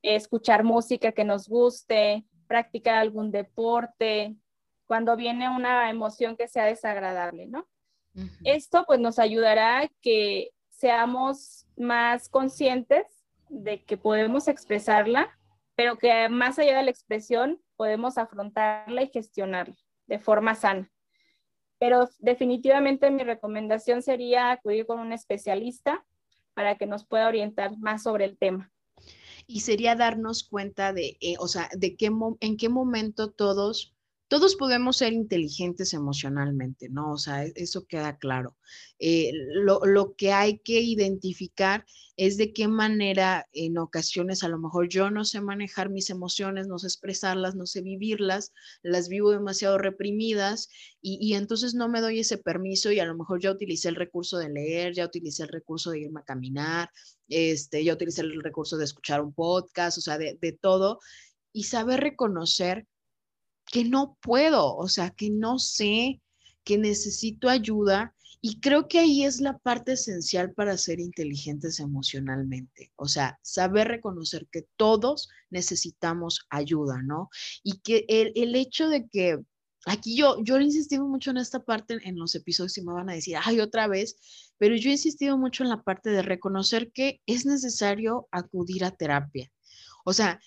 [0.00, 4.34] escuchar música que nos guste, practicar algún deporte,
[4.86, 7.68] cuando viene una emoción que sea desagradable, ¿no?
[8.42, 13.06] Esto pues nos ayudará a que seamos más conscientes
[13.50, 15.38] de que podemos expresarla,
[15.80, 19.74] pero que más allá de la expresión podemos afrontarla y gestionarla
[20.08, 20.92] de forma sana.
[21.78, 26.04] Pero definitivamente mi recomendación sería acudir con un especialista
[26.52, 28.70] para que nos pueda orientar más sobre el tema.
[29.46, 33.96] Y sería darnos cuenta de, eh, o sea, de qué en qué momento todos
[34.30, 37.10] todos podemos ser inteligentes emocionalmente, ¿no?
[37.14, 38.56] O sea, e, eso queda claro.
[39.00, 41.84] Eh, lo, que hay que identificar
[42.16, 46.68] es de qué manera en ocasiones a lo mejor yo no sé manejar mis emociones,
[46.68, 48.52] no sé expresarlas, no sé vivirlas,
[48.84, 50.68] las vivo demasiado reprimidas
[51.02, 53.96] y, y entonces no me doy ese permiso y a lo mejor ya utilicé el
[53.96, 56.88] recurso de leer, ya utilicé el recurso de irme a caminar,
[57.26, 61.00] este, ya utilicé el recurso de escuchar un podcast, o sea, de, de todo
[61.52, 62.86] y saber reconocer
[63.70, 66.20] que no puedo, o sea, que no sé,
[66.64, 68.14] que necesito ayuda.
[68.42, 73.88] Y creo que ahí es la parte esencial para ser inteligentes emocionalmente, o sea, saber
[73.88, 77.28] reconocer que todos necesitamos ayuda, ¿no?
[77.62, 79.38] Y que el, hecho de que
[79.84, 83.10] aquí yo, yo he insistido mucho en esta parte en los episodios y me van
[83.10, 84.16] a decir, ay, otra vez,
[84.56, 88.90] pero yo he insistido mucho en la parte de reconocer que es necesario acudir a
[88.90, 89.50] terapia.
[90.04, 90.40] O sea,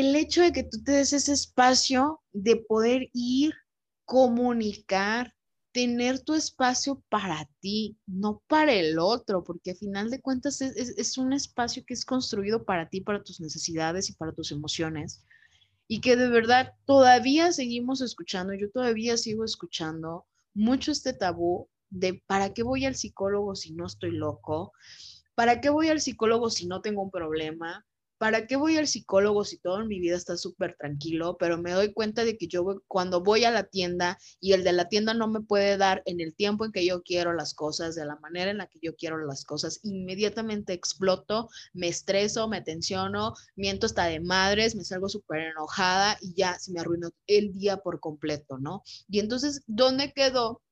[0.00, 3.54] el hecho de que tú te des ese espacio de poder ir,
[4.04, 5.32] comunicar,
[5.70, 11.16] tener tu espacio para ti, no para el otro, porque al final de cuentas es,
[11.16, 15.22] un espacio que es construido para ti, para tus necesidades y para tus emociones.
[15.86, 22.20] Y que de verdad todavía seguimos escuchando, yo todavía sigo escuchando mucho este tabú de
[22.26, 24.72] para qué voy al psicólogo si no estoy loco,
[25.36, 27.84] para qué voy al psicólogo si no tengo un problema,
[28.18, 31.36] ¿para qué voy al psicólogo si todo en mi vida está súper tranquilo?
[31.38, 34.72] Pero me doy cuenta de que yo cuando voy a la tienda y el de
[34.72, 37.94] la tienda no me puede dar en el tiempo en que yo quiero las cosas,
[37.94, 42.62] de la manera en la que yo quiero las cosas, inmediatamente exploto, me estreso, me
[42.62, 47.52] tensiono, miento hasta de madres, me salgo súper enojada y ya se me arruinó el
[47.52, 48.82] día por completo, ¿no?
[49.08, 50.62] Y entonces, ¿dónde quedó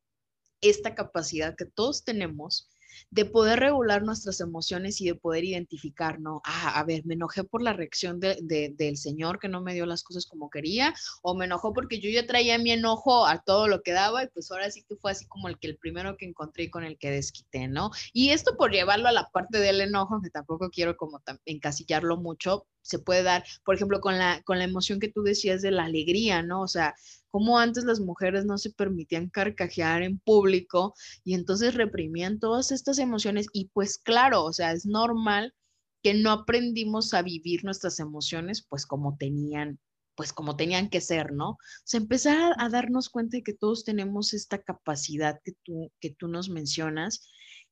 [0.61, 2.69] esta capacidad que todos tenemos?
[3.11, 6.41] De poder regular nuestras emociones y de poder identificar, ¿no?
[6.45, 10.03] Ah, a ver, me enojé por la reacción del Señor que no me dio las
[10.03, 13.83] cosas como quería, o me enojó porque yo ya traía mi enojo a todo lo
[13.83, 16.27] que daba y pues ahora sí que fue así como el que el primero que
[16.27, 17.91] encontré y con el que desquité, ¿no?
[18.13, 22.67] Y esto por llevarlo a la parte del enojo, que tampoco quiero como encasillarlo mucho,
[22.83, 25.85] se puede dar, por ejemplo, con la, con la emoción que tú decías de la
[25.85, 26.63] alegría, ¿no?
[26.63, 26.95] O sea,
[27.31, 32.99] como antes las mujeres no se permitían carcajear en público y entonces reprimían todas estas
[32.99, 35.55] emociones y pues claro, o sea, es normal
[36.03, 39.79] que no aprendimos a vivir nuestras emociones pues como tenían
[40.15, 41.53] pues como tenían que ser, ¿no?
[41.53, 46.11] O sea, empezar a, darnos cuenta de que todos tenemos esta capacidad que tú, que
[46.11, 47.27] tú nos mencionas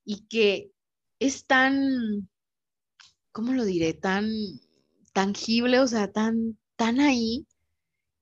[0.06, 0.72] y que
[1.18, 2.28] es tan,
[3.30, 3.92] ¿cómo lo diré?
[3.92, 4.26] Tan
[5.12, 7.46] tangible, o sea, tan, tan ahí,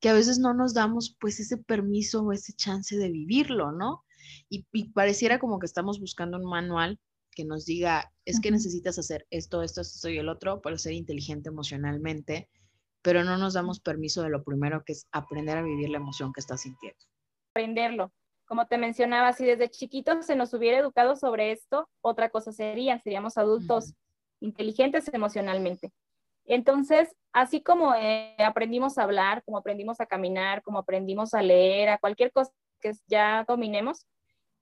[0.01, 4.05] que a veces no nos damos pues ese permiso o ese chance de vivirlo, ¿no?
[4.49, 6.99] Y, pareciera como que estamos buscando un manual
[7.33, 10.93] que nos diga, es que necesitas hacer esto, esto, esto y el otro para ser
[10.93, 12.49] inteligente emocionalmente,
[13.03, 16.33] pero no nos damos permiso de lo primero que es aprender a vivir la emoción
[16.33, 16.99] que estás sintiendo.
[17.53, 18.13] Aprenderlo.
[18.45, 22.99] Como te mencionaba, si desde chiquitos se nos hubiera educado sobre esto, otra cosa sería,
[22.99, 23.95] seríamos adultos
[24.41, 25.93] inteligentes emocionalmente.
[26.49, 31.91] Entonces, así como eh, aprendimos a hablar, como aprendimos a caminar, como aprendimos a leer,
[31.91, 34.07] a cualquier cosa que ya dominemos,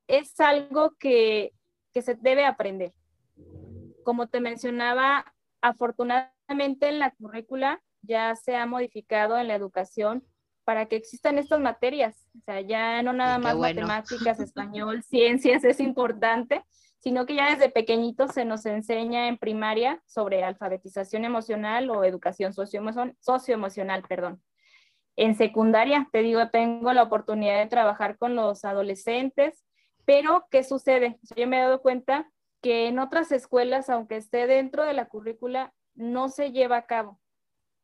[0.09, 1.53] es algo que,
[1.92, 2.92] que se debe aprender.
[4.05, 10.25] Como te mencionaba, afortunadamente en la currícula ya se ha modificado en la educación
[10.64, 12.16] para que existan estas materias.
[12.37, 16.64] O sea, ya no nada más matemáticas, español, ciencias es importante,
[17.06, 22.52] sino que ya desde pequeñitos se nos enseña en primaria sobre alfabetización emocional o educación
[22.52, 24.42] socioemocional, perdón.
[25.14, 29.64] En secundaria, te digo, tengo la oportunidad de trabajar con los adolescentes,
[30.04, 31.20] pero ¿qué sucede?
[31.36, 32.28] Yo me he dado cuenta
[32.60, 37.20] que en otras escuelas, aunque esté dentro de la currícula, no se lleva a cabo.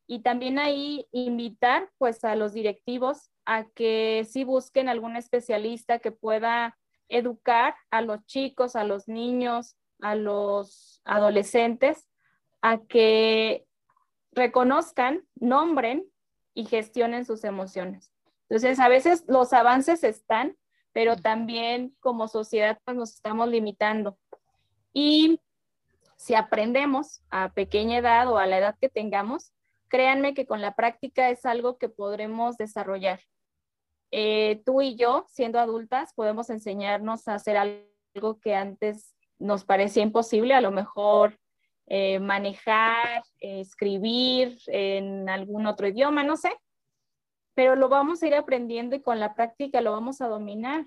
[0.08, 6.10] Y también ahí invitar pues a los directivos a que sí busquen algún especialista que
[6.10, 6.76] pueda
[7.12, 12.08] educar a los chicos, a los niños, a los adolescentes,
[12.60, 13.66] a que
[14.32, 16.04] reconozcan, nombren
[16.54, 18.10] y gestionen sus emociones.
[18.48, 20.56] Entonces, a veces los avances están,
[20.92, 24.18] pero también como sociedad pues, nos estamos limitando.
[24.92, 25.40] Y
[26.16, 29.52] si aprendemos a pequeña edad o a la edad que tengamos,
[29.88, 33.20] créanme que con la práctica es algo que podremos desarrollar.
[34.12, 40.02] Eh, tú y yo, siendo adultas, podemos enseñarnos a hacer algo que antes nos parecía
[40.02, 41.38] imposible, a lo mejor
[41.86, 46.52] eh, manejar, escribir en algún otro idioma, no sé,
[47.54, 50.86] pero lo vamos a ir aprendiendo y con la práctica lo vamos a dominar.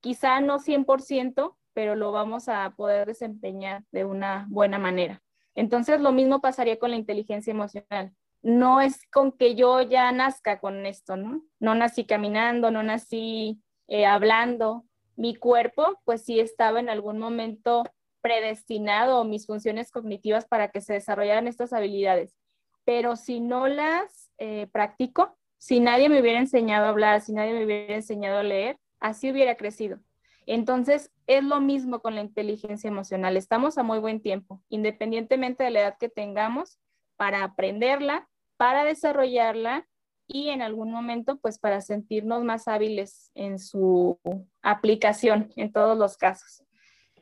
[0.00, 5.22] Quizá no 100%, pero lo vamos a poder desempeñar de una buena manera.
[5.54, 8.12] Entonces, lo mismo pasaría con la inteligencia emocional.
[8.42, 11.42] No es con que yo ya nazca con esto, ¿no?
[11.60, 14.84] No nací caminando, no nací eh, hablando.
[15.16, 17.84] Mi cuerpo, pues sí estaba en algún momento
[18.20, 22.36] predestinado mis funciones cognitivas para que se desarrollaran estas habilidades.
[22.84, 27.52] Pero si no las eh, practico, si nadie me hubiera enseñado a hablar, si nadie
[27.52, 30.00] me hubiera enseñado a leer, así hubiera crecido.
[30.46, 33.36] Entonces, es lo mismo con la inteligencia emocional.
[33.36, 36.78] Estamos a muy buen tiempo, independientemente de la edad que tengamos,
[37.16, 38.28] para aprenderla,
[38.62, 39.88] para desarrollarla
[40.28, 44.20] y en algún momento, pues para sentirnos más hábiles en su
[44.62, 46.62] aplicación en todos los casos.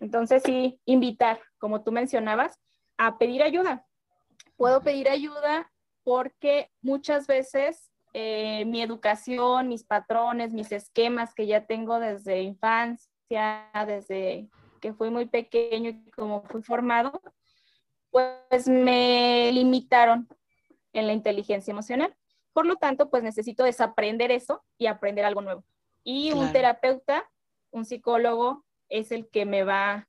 [0.01, 2.61] Entonces, sí, invitar, como tú mencionabas,
[2.99, 3.87] a pedir ayuda.
[4.57, 5.73] Puedo pedir ayuda
[6.05, 13.71] porque muchas veces eh, mi educación, mis patrones, mis esquemas que ya tengo desde infancia,
[13.87, 14.51] desde
[14.83, 17.23] que fui muy pequeño y como fui formado,
[18.11, 20.29] pues me limitaron
[20.93, 22.15] en la inteligencia emocional.
[22.53, 25.65] Por lo tanto, pues necesito desaprender eso y aprender algo nuevo.
[26.03, 27.31] Y un terapeuta,
[27.71, 30.09] un psicólogo, es el que me va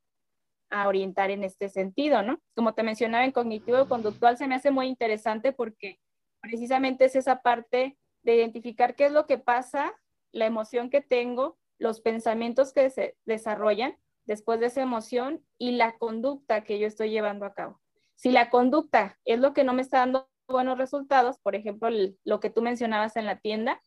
[0.70, 2.42] a orientar en este sentido, ¿no?
[2.56, 6.00] Como te mencionaba en cognitivo conductual, se me hace muy interesante porque
[6.42, 9.94] precisamente es esa parte de identificar qué es lo que pasa,
[10.32, 15.98] la emoción que tengo, los pensamientos que se desarrollan después de esa emoción y la
[15.98, 17.82] conducta que yo estoy llevando a cabo.
[18.16, 21.90] Si la conducta es lo que no me está dando buenos resultados, por ejemplo,
[22.24, 23.82] lo que tú mencionabas en la tienda,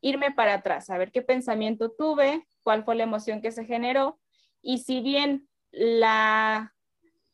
[0.00, 4.18] irme para atrás, a ver qué pensamiento tuve, cuál fue la emoción que se generó
[4.62, 6.74] y si bien la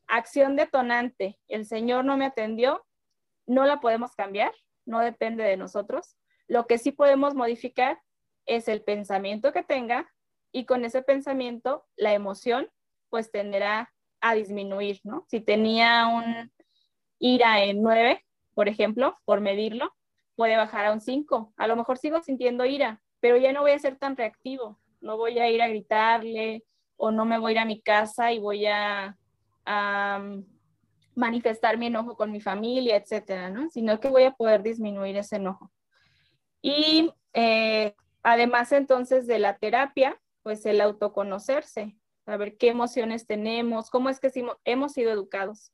[0.06, 2.84] acción detonante, el Señor no me atendió,
[3.46, 4.52] no la podemos cambiar,
[4.86, 6.16] no depende de nosotros.
[6.46, 8.00] Lo que sí podemos modificar
[8.46, 10.10] es el pensamiento que tenga
[10.52, 12.70] y con ese pensamiento la emoción
[13.08, 15.24] pues tenderá a disminuir, ¿no?
[15.28, 16.52] Si tenía un
[17.18, 19.92] ira en 9, por ejemplo, por medirlo,
[20.36, 21.52] puede bajar a un 5.
[21.56, 24.78] A lo mejor sigo sintiendo ira, pero ya no voy a ser tan reactivo.
[25.00, 26.64] No voy a ir a gritarle
[26.96, 29.16] o no me voy a ir a mi casa y voy a,
[31.16, 33.70] manifestar mi enojo con mi familia, etcétera, ¿no?
[33.70, 35.70] Sino que voy a poder disminuir ese enojo.
[36.60, 44.10] Y eh, además entonces de la terapia, pues el autoconocerse, saber qué emociones tenemos, cómo
[44.10, 44.32] es que
[44.64, 45.72] hemos sido educados,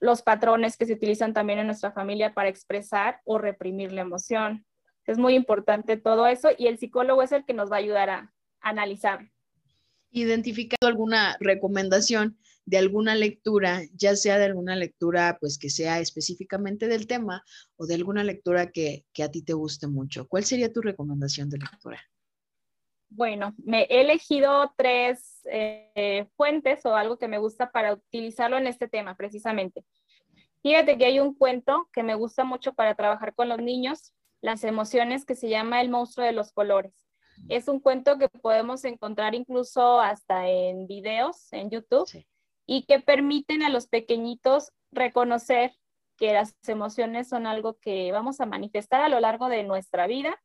[0.00, 4.66] los patrones que se utilizan también en nuestra familia para expresar o reprimir la emoción.
[5.06, 8.10] Es muy importante todo eso y el psicólogo es el que nos va a ayudar
[8.10, 9.30] a, analizar.
[10.10, 16.88] Identificando alguna recomendación de alguna lectura, ya sea de alguna lectura pues que sea específicamente
[16.88, 17.42] del tema
[17.76, 20.28] o de alguna lectura que, a ti te guste mucho.
[20.28, 22.00] ¿Cuál sería tu recomendación de lectura?
[23.10, 28.66] Bueno, me he elegido tres eh, fuentes o algo que me gusta para utilizarlo en
[28.66, 29.84] este tema precisamente.
[30.62, 34.64] Fíjate que hay un cuento que me gusta mucho para trabajar con los niños, las
[34.64, 37.06] emociones, que se llama El monstruo de los colores.
[37.48, 42.06] Es un cuento que podemos encontrar incluso hasta en videos en YouTube.
[42.06, 42.26] Sí
[42.72, 45.74] y que permiten a los pequeñitos reconocer
[46.16, 50.40] que las emociones son algo que vamos a manifestar a lo largo de nuestra vida,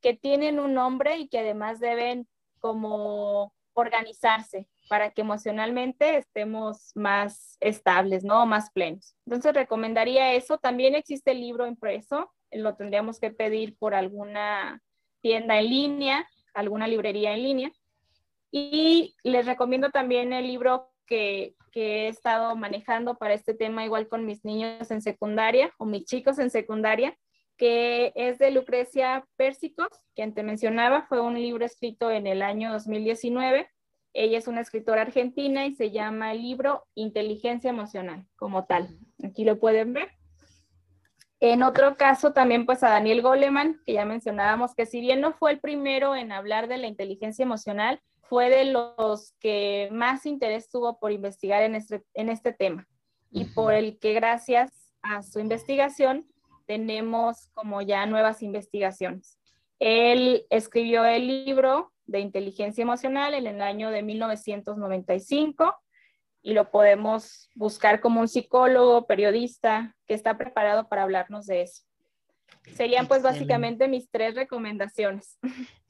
[0.00, 2.26] que tienen un nombre y que además deben
[2.58, 8.44] como organizarse para que emocionalmente estemos más estables, ¿no?
[8.46, 9.14] Más plenos.
[9.24, 10.58] Entonces recomendaría eso.
[10.58, 14.82] También existe el libro impreso, lo tendríamos que pedir por alguna
[15.20, 17.72] tienda en línea, alguna librería en línea.
[18.50, 24.26] Y les recomiendo también el libro que, he estado manejando para este tema, igual con
[24.26, 27.16] mis niños en secundaria o mis chicos en secundaria,
[27.60, 32.72] que es de Lucrecia Pérsicos, quien te mencionaba, fue un libro escrito en el año
[32.72, 33.68] 2019.
[34.14, 38.88] Ella es una escritora argentina y se llama el libro Inteligencia Emocional, como tal.
[39.22, 40.08] Aquí lo pueden ver.
[41.38, 45.34] En otro caso, también pues a Daniel Goleman, que ya mencionábamos, que si bien no
[45.34, 50.70] fue el primero en hablar de la inteligencia emocional, fue de los que más interés
[50.70, 52.88] tuvo por investigar en este, en este tema
[53.30, 56.26] y por el que gracias a su investigación
[56.70, 59.40] tenemos como ya nuevas investigaciones.
[59.80, 65.74] Él escribió el libro de inteligencia emocional en el año de 1995
[66.42, 71.82] y lo podemos buscar como un psicólogo, periodista que está preparado para hablarnos de eso.
[72.74, 75.38] Serían pues básicamente mis tres recomendaciones.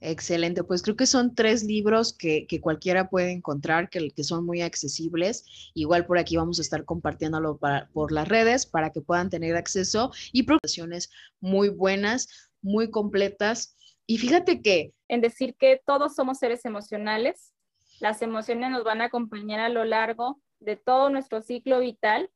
[0.00, 4.62] Excelente, pues creo que son tres libros que, cualquiera puede encontrar, que, que, son muy
[4.62, 5.70] accesibles.
[5.74, 7.58] Igual por aquí vamos a estar compartiéndolo
[7.92, 13.76] por las redes para que puedan tener acceso y presentaciones muy buenas, muy completas.
[14.06, 14.92] Y fíjate que...
[15.08, 17.52] En decir que todos somos seres emocionales,
[18.00, 22.30] las emociones nos van a acompañar a lo largo de todo nuestro ciclo vital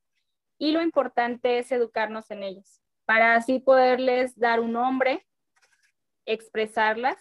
[0.59, 5.27] y lo importante es educarnos en ellos para así poderles dar un nombre,
[6.27, 7.17] expresarlas,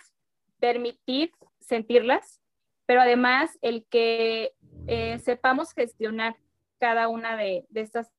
[0.60, 2.42] permitir sentirlas,
[2.86, 4.54] pero además el que
[4.88, 6.36] eh, sepamos gestionar
[6.80, 8.12] cada una de, de estas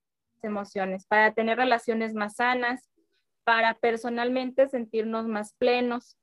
[0.42, 2.90] emociones para tener relaciones más sanas,
[3.44, 6.18] para personalmente sentirnos más plenos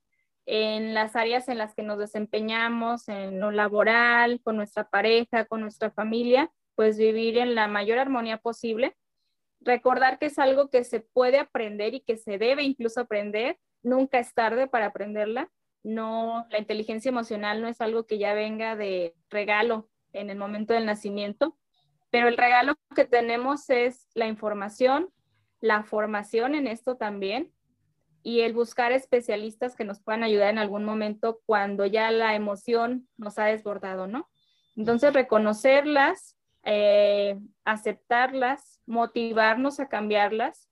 [0.46, 5.62] en las áreas en las que nos desempeñamos, en lo laboral, con nuestra pareja, con
[5.62, 8.96] nuestra familia, pues vivir en la mayor armonía posible
[9.62, 13.60] recordar que es algo que se puede aprender y que se debe incluso aprender.
[13.84, 15.50] Nunca es tarde para aprenderla.
[15.84, 20.74] No, la inteligencia emocional no es algo que ya venga de regalo en el momento
[20.74, 21.58] del nacimiento,
[22.10, 25.10] pero el regalo que tenemos es la información,
[25.60, 27.52] la formación en esto también
[28.24, 33.08] y el buscar especialistas que nos puedan ayudar en algún momento cuando ya la emoción
[33.18, 34.30] nos ha desbordado, ¿no?
[34.76, 40.70] Entonces, reconocerlas, eh, aceptarlas, motivarnos a cambiarlas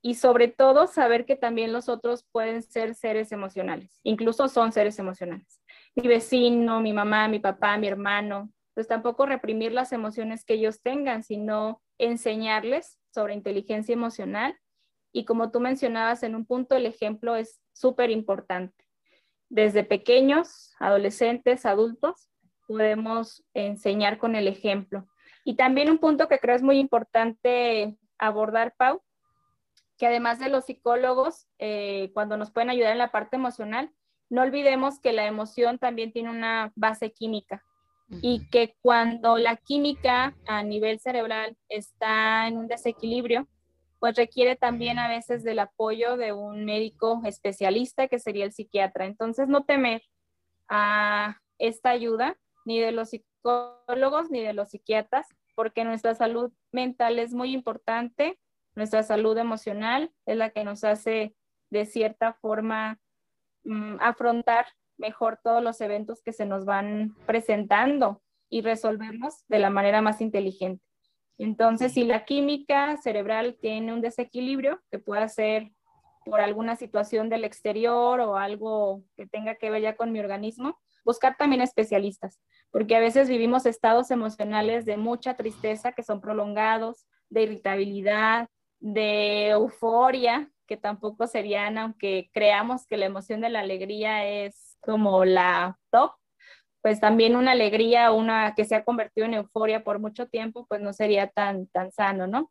[0.00, 4.98] y sobre todo saber que también los otros pueden ser seres emocionales, incluso son seres
[4.98, 5.60] emocionales.
[5.94, 10.80] Mi vecino, mi mamá, mi papá, mi hermano, pues tampoco reprimir las emociones que ellos
[10.82, 14.58] tengan, sino enseñarles sobre inteligencia emocional.
[15.12, 18.84] Y como tú mencionabas en un punto, el ejemplo es súper importante.
[19.50, 22.30] Desde pequeños, adolescentes, adultos,
[22.66, 25.06] podemos enseñar con el ejemplo.
[25.44, 29.02] Y también un punto que creo es muy importante abordar, Pau,
[29.98, 33.90] que además de los psicólogos, eh, cuando nos pueden ayudar en la parte emocional,
[34.30, 37.62] no olvidemos que la emoción también tiene una base química
[38.20, 43.48] y que cuando la química a nivel cerebral está en un desequilibrio,
[43.98, 49.06] pues requiere también a veces del apoyo de un médico especialista que sería el psiquiatra.
[49.06, 50.02] Entonces, no temer
[50.68, 57.18] a esta ayuda ni de los psicólogos ni de los psiquiatras, porque nuestra salud mental
[57.18, 58.38] es muy importante,
[58.74, 61.34] nuestra salud emocional es la que nos hace
[61.70, 62.98] de cierta forma
[63.64, 69.70] mm, afrontar mejor todos los eventos que se nos van presentando y resolverlos de la
[69.70, 70.84] manera más inteligente.
[71.38, 75.72] Entonces, si la química cerebral tiene un desequilibrio, que pueda ser
[76.24, 80.78] por alguna situación del exterior o algo que tenga que ver ya con mi organismo,
[81.04, 82.40] buscar también especialistas
[82.72, 88.48] porque a veces vivimos estados emocionales de mucha tristeza que son prolongados, de irritabilidad,
[88.80, 95.26] de euforia, que tampoco serían, aunque creamos que la emoción de la alegría es como
[95.26, 96.12] la top,
[96.80, 100.80] pues también una alegría, una que se ha convertido en euforia por mucho tiempo, pues
[100.80, 102.50] no sería tan, tan sano, ¿no?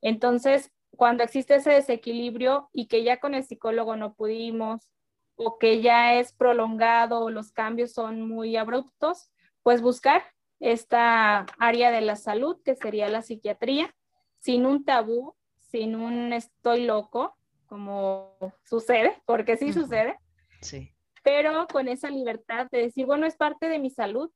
[0.00, 4.88] Entonces, cuando existe ese desequilibrio y que ya con el psicólogo no pudimos,
[5.36, 9.30] o que ya es prolongado, o los cambios son muy abruptos,
[9.62, 10.22] pues buscar
[10.60, 13.94] esta área de la salud, que sería la psiquiatría,
[14.38, 20.18] sin un tabú, sin un estoy loco, como sucede, porque sí sucede.
[20.60, 20.90] Sí.
[21.22, 24.30] Pero con esa libertad de decir, bueno, es parte de mi salud,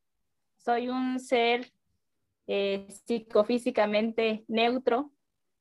[0.57, 1.71] soy un ser
[2.47, 5.13] eh, psicofísicamente neutro,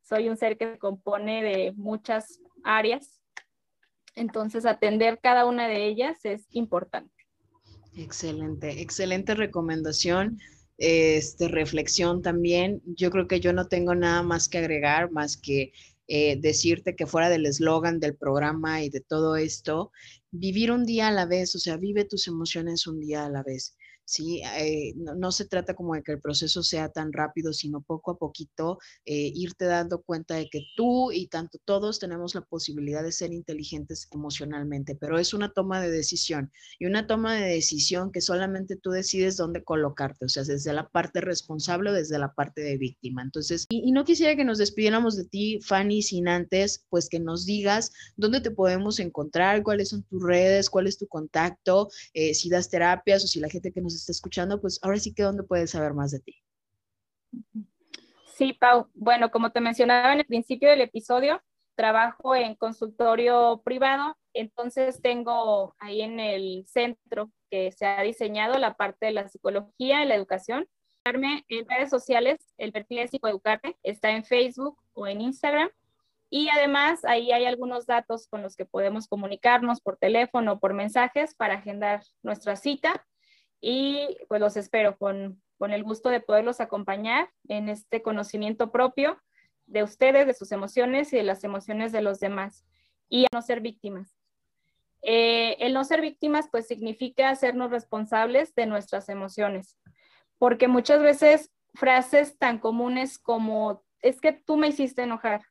[0.01, 3.16] soy un ser que se compone de muchas áreas,
[4.18, 7.13] entonces atender cada una de ellas es importante.
[7.95, 10.39] Excelente, excelente recomendación,
[10.78, 12.82] este, reflexión también.
[12.86, 15.72] Yo creo que yo no tengo nada más que agregar, más que
[16.07, 19.91] eh, decirte que fuera del eslogan del programa y de todo esto,
[20.32, 23.43] vivir un día a la vez, o sea, vive tus emociones un día a la
[23.43, 23.76] vez.
[24.08, 24.41] ¿Sí?
[24.58, 28.18] Eh, no, se trata como de que el proceso sea tan rápido, sino poco a
[28.18, 33.12] poquito eh, irte dando cuenta de que tú y tanto todos tenemos la posibilidad de
[33.12, 38.22] ser inteligentes emocionalmente, pero es una toma de decisión y una toma de decisión que
[38.22, 42.62] solamente tú decides dónde colocarte, o sea, desde la parte responsable o desde la parte
[42.62, 43.22] de víctima.
[43.22, 47.45] Entonces, y, no quisiera que nos despidiéramos de ti, Fanny, sin antes, pues que nos
[47.45, 52.49] digas dónde te podemos encontrar, cuáles son tus redes, cuál es tu contacto, eh, si
[52.49, 55.43] das terapias o si la gente que nos está escuchando, pues ahora sí que dónde
[55.43, 56.36] puedes saber más de ti.
[58.36, 58.89] Sí, Pau.
[58.93, 61.41] Bueno, como te mencionaba en el principio del episodio,
[61.76, 68.76] trabajo en consultorio privado, entonces tengo ahí en el centro que se ha diseñado la
[68.76, 70.68] parte de la psicología y la educación.
[71.06, 75.70] En redes sociales, el perfil de Psicoeducarte está en Facebook o en Instagram.
[76.30, 80.74] Y además ahí hay algunos datos con los que podemos comunicarnos por teléfono o por
[80.74, 83.06] mensajes para agendar nuestra cita.
[83.62, 89.22] Y pues los espero con, con el gusto de poderlos acompañar en este conocimiento propio
[89.66, 92.66] de ustedes, de sus emociones y de las emociones de los demás.
[93.10, 94.18] Y a no ser víctimas.
[95.01, 99.78] Eh, el no ser víctimas pues significa hacernos responsables de nuestras emociones,
[100.38, 105.41] porque muchas veces frases tan comunes como es que tú me hiciste enojar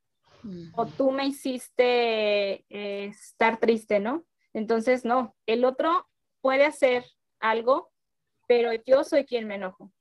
[0.74, 4.24] o tú me hiciste eh, estar triste, ¿no?
[4.52, 6.08] Entonces, no, el otro
[6.40, 7.04] puede hacer
[7.40, 7.90] algo,
[8.46, 9.92] pero yo soy quien me enojo,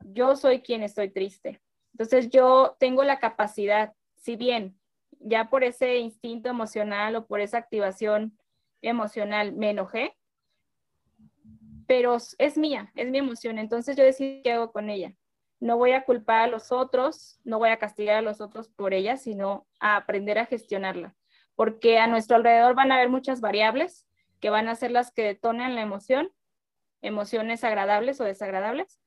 [0.00, 1.60] yo soy quien estoy triste.
[1.92, 4.78] Entonces, yo tengo la capacidad, si bien
[5.20, 8.38] ya por ese instinto emocional o por esa activación
[8.82, 10.16] emocional me enojé,
[11.86, 13.58] pero es mía, es mi emoción.
[13.58, 15.14] Entonces yo decido qué hago con ella.
[15.58, 18.94] No voy a culpar a los otros, no voy a castigar a los otros por
[18.94, 21.16] ella, sino a aprender a gestionarla.
[21.56, 24.06] Porque a nuestro alrededor van a haber muchas variables
[24.38, 26.30] que van a ser las que detonan la emoción,
[27.02, 29.00] emociones agradables o desagradables.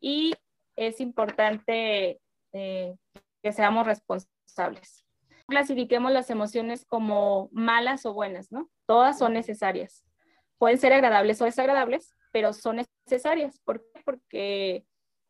[0.00, 0.34] Y
[0.76, 2.20] es importante
[2.52, 2.94] eh,
[3.42, 5.06] que seamos responsables
[5.46, 8.70] clasifiquemos las emociones como malas o buenas, ¿no?
[8.86, 10.04] Todas son necesarias.
[10.58, 13.60] Pueden ser agradables o desagradables, pero son necesarias.
[13.64, 14.02] ¿Por qué?
[14.04, 14.86] Porque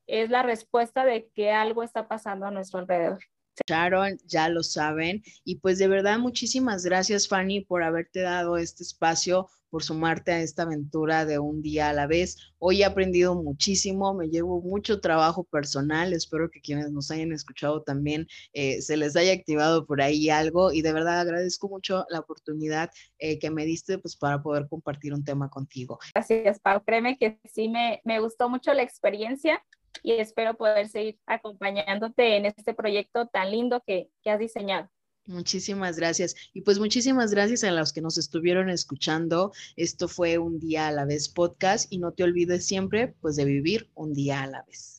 [0.07, 3.19] es la respuesta de que algo está pasando a nuestro alrededor.
[3.67, 5.23] Sharon, ya lo saben.
[5.45, 10.41] Y pues de verdad, muchísimas gracias, Fanny, por haberte dado este espacio por sumarte a
[10.41, 12.53] esta aventura de un día a la vez.
[12.59, 17.83] Hoy he aprendido muchísimo, me llevo mucho trabajo personal, espero que quienes nos hayan escuchado
[17.83, 22.21] también eh, se les haya activado por ahí algo y de verdad agradezco mucho la
[22.21, 25.99] oportunidad eh, que me diste pues para poder compartir un tema contigo.
[26.14, 26.83] Gracias, Pau.
[26.85, 29.62] Créeme que sí me, me gustó mucho la experiencia
[30.03, 34.89] y espero poder seguir acompañándote en este proyecto tan lindo que, que has diseñado.
[35.27, 36.37] Muchísimas gracias.
[36.55, 39.53] Y pues muchísimas gracias a los que nos estuvieron escuchando.
[39.77, 43.45] Esto fue un día a la vez podcast y no te olvides siempre pues de
[43.45, 44.95] vivir un día a la vez.